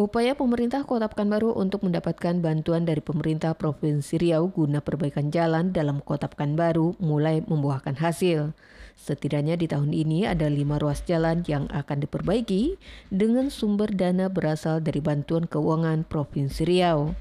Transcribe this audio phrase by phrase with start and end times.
[0.00, 6.00] Upaya pemerintah Kota Pekanbaru untuk mendapatkan bantuan dari pemerintah Provinsi Riau guna perbaikan jalan dalam
[6.00, 8.56] Kota Pekanbaru mulai membuahkan hasil.
[8.96, 12.80] Setidaknya di tahun ini ada lima ruas jalan yang akan diperbaiki
[13.12, 17.12] dengan sumber dana berasal dari bantuan keuangan Provinsi Riau.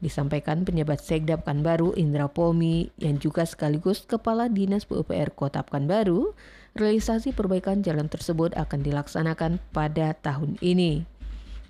[0.00, 6.32] Disampaikan penjabat Sekda Pekanbaru Indra Pomi yang juga sekaligus Kepala Dinas PUPR Kota Pekanbaru,
[6.80, 11.11] realisasi perbaikan jalan tersebut akan dilaksanakan pada tahun ini.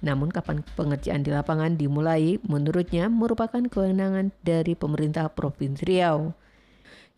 [0.03, 6.35] Namun kapan pengerjaan di lapangan dimulai menurutnya merupakan kewenangan dari pemerintah Provinsi Riau.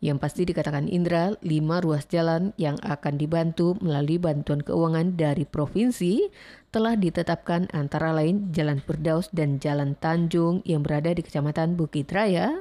[0.04, 6.28] Yang pasti dikatakan Indra, lima ruas jalan yang akan dibantu melalui bantuan keuangan dari provinsi
[6.68, 12.60] telah ditetapkan antara lain Jalan Firdaus dan Jalan Tanjung yang berada di Kecamatan Bukit Raya,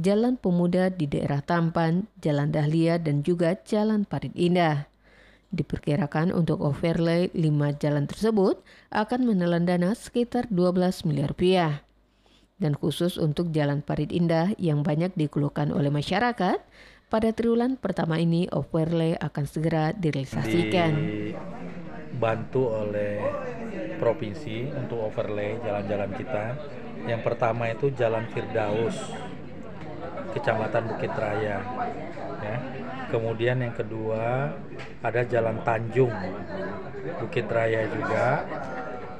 [0.00, 4.88] Jalan Pemuda di daerah Tampan, Jalan Dahlia, dan juga Jalan Parit Indah.
[5.48, 8.60] Diperkirakan untuk overlay 5 jalan tersebut
[8.92, 11.88] akan menelan dana sekitar 12 miliar rupiah.
[12.58, 16.58] Dan khusus untuk Jalan Parit Indah yang banyak dikeluhkan oleh masyarakat,
[17.08, 20.92] pada triwulan pertama ini overlay akan segera direalisasikan.
[22.12, 23.22] Dibantu oleh
[23.96, 26.44] provinsi untuk overlay jalan-jalan kita.
[27.08, 28.96] Yang pertama itu Jalan Firdaus,
[30.34, 31.62] Kecamatan Bukit Raya.
[32.42, 32.56] Ya.
[33.08, 34.52] Kemudian yang kedua
[35.00, 36.12] ada Jalan Tanjung,
[37.24, 38.44] Bukit Raya juga.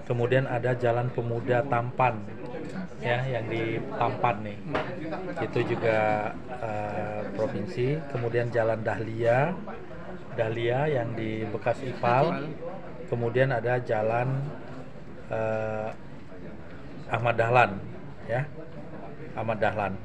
[0.05, 2.17] Kemudian ada Jalan Pemuda Tampan,
[3.01, 4.59] ya yang di Tampan nih.
[5.45, 7.97] Itu juga uh, provinsi.
[8.13, 9.53] Kemudian Jalan Dahlia,
[10.33, 12.49] Dahlia yang di bekas Ipal.
[13.09, 14.37] Kemudian ada Jalan
[15.33, 15.89] uh,
[17.09, 17.81] Ahmad Dahlan,
[18.29, 18.45] ya
[19.33, 19.97] Ahmad Dahlan.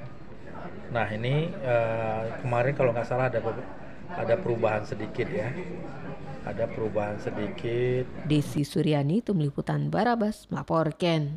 [0.92, 3.40] Nah ini uh, kemarin kalau nggak salah ada
[4.14, 5.50] ada perubahan sedikit ya.
[6.44, 8.04] Ada perubahan sedikit.
[8.28, 11.32] Desi Suryani, Tim Liputan Barabas, melaporkan.